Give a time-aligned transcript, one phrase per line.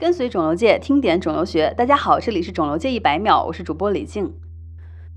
[0.00, 4.32] 跟随肿瘤界听点肿瘤学，大家好，这里是肿瘤界一百秒，我是主播李静。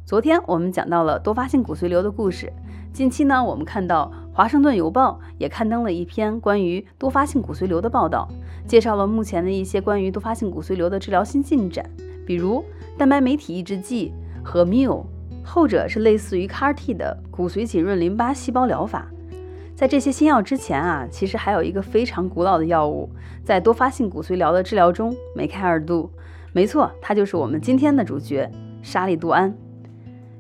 [0.05, 2.51] 昨天我们讲到了多发性骨髓瘤的故事，
[2.91, 8.27] 近期呢，我们看到《华盛顿邮报》也刊登了一篇关于多发性骨髓瘤的报道，
[8.67, 11.89] 介绍了目前的一些关于多发性骨髓瘤的治疗新进展，
[12.27, 12.61] 比如
[12.97, 14.11] 蛋白酶体抑制剂
[14.43, 15.05] 和 MIL，
[15.45, 19.07] 后者是类似于 CAR-T 的骨髓浸润淋巴细胞疗法。
[19.75, 23.09] 在这些新药之前啊，其实还有一个非常古老的药物，
[23.43, 26.09] 在多发性骨髓瘤的治疗中梅开二度。
[26.51, 28.49] 没错，它就是我们今天的主角
[28.83, 29.53] 沙利度胺。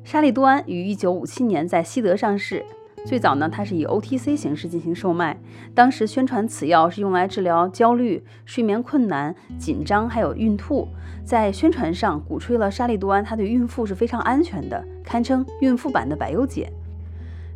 [0.03, 2.63] 沙利度胺于1957年在西德上市，
[3.05, 5.39] 最早呢，它是以 OTC 形式进行售卖。
[5.73, 10.87] 当时宣传此药是用来治疗焦虑、睡眠困难、紧张，还有孕吐。
[11.25, 16.71] 在宣传上鼓吹了沙利度胺，它对孕妇是非常安全的，堪称孕妇版的百忧解。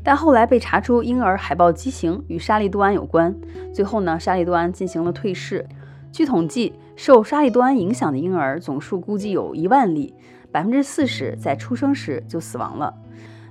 [0.08, 3.36] 但后来被查出婴儿海豹畸形与沙利度胺有关，
[3.74, 5.68] 最后呢，沙利度胺进行了退市。
[6.14, 10.14] 据统计，受沙利度胺影响的婴儿总数估计有一万例，
[10.50, 12.94] 百分之四十在出生时就死亡了。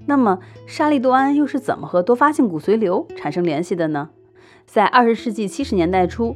[0.06, 4.08] 那么，沙利度胺又是怎么和多发性骨髓瘤产生联系的呢？
[4.64, 6.34] 在二十世纪七十年代初，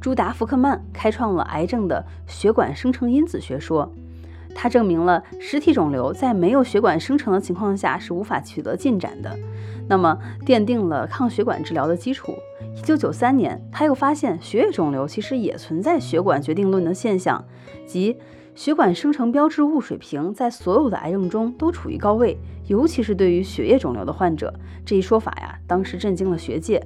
[0.00, 3.92] 朱达福克曼开创了癌症的血管生成因子学说。
[4.54, 9.38] 他证明了实体肿瘤在没有血管生成的情况下是无法取得进展的，
[9.88, 12.34] 那么奠定了抗血管治疗的基础。
[12.76, 17.44] 一九九三年，他又发现血液肿瘤其实也存在血管决定论的现象，
[17.86, 18.16] 即
[18.54, 24.52] 血管生成标志物水平在所有的癌症中都处于高位，尤其是对于血液肿瘤的患者。
[24.84, 26.82] 这一说法呀，当时震惊了学界。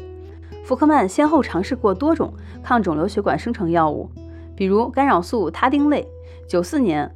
[0.65, 4.09] 福克曼先后尝试过多种抗肿瘤血管生成药物，
[4.57, 6.07] 比如干扰素他汀类。
[6.47, 7.15] 九四年。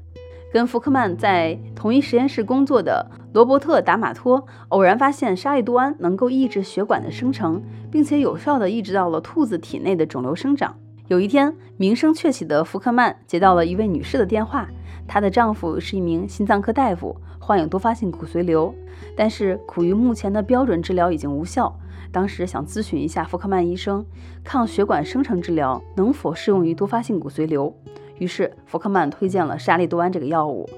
[0.50, 10.74] 跟福克曼在同一实验室工作的罗伯特·达马托偶然发现沙利度胺能够抑制血管的生成，并且有效地抑制到了兔子体内的肿瘤生长。
[11.08, 14.68] 有一天，名声鹊起的福克曼接到了一位女士的电话，
[15.06, 18.74] 她的丈夫是一名心脏科大夫，患有多发性骨髓瘤，
[19.14, 21.78] 但是苦于目前的标准治疗已经无效。
[22.10, 24.04] 当时想咨询一下福克曼医生，
[24.42, 27.74] 抗血管生成治疗能否适用于多发性骨髓瘤？
[28.18, 30.68] 于是福克曼推荐了沙利度胺这个药物，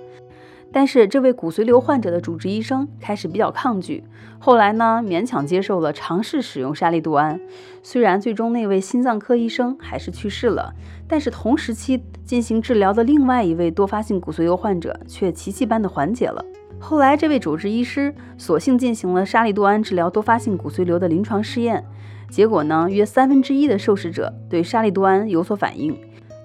[0.72, 4.04] 但是这位骨髓瘤患者的主治医生开始比较抗拒，
[4.38, 7.40] 后来呢勉强接受了尝试使用沙利度胺。
[7.82, 10.72] 虽然最终那位心脏科医生还是去世了，
[11.08, 16.44] 但是同时期进行治疗的另外一位多发性骨髓瘤患者却奇迹般的缓解了。
[16.78, 21.84] 后来这位主治医师索性进行了沙利度胺治疗多发性骨髓瘤的临床试验，
[22.30, 25.98] 结果呢约三分之一的受试者对沙利度胺有所反应。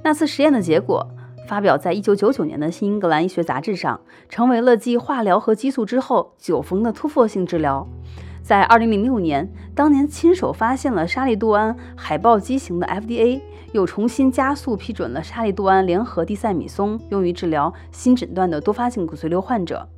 [0.05, 1.03] 那次实验的结果
[1.47, 3.99] 发表在1999年的《新英格兰医学杂志》上，
[4.29, 7.87] 成为了继化疗和激素之后九逢的突破性治疗。
[8.43, 19.89] 在2006年，当年亲手发现了沙利度胺海豹畸形的 FDA 又重新加速批准了沙利度胺联合地塞米松，用于治疗新诊断的多发性骨髓瘤患者。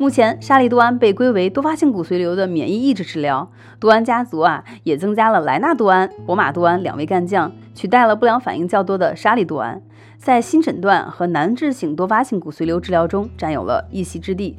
[0.00, 3.50] 目前，沙利度胺被归为多发性骨髓瘤的免疫抑制治疗。
[3.80, 9.82] 度胺家族啊，也增加了莱纳度胺、博马度胺两位干将，取代了不良反应较多的沙利度胺，
[10.16, 14.56] 在新诊断和难治性多发性骨髓瘤治疗中占有了一席之地。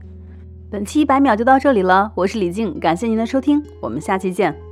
[0.70, 4.69] 本期一百秒就到这里了，我是李静，感谢您的收听，我们下期见。